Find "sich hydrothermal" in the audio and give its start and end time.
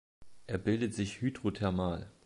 0.95-2.11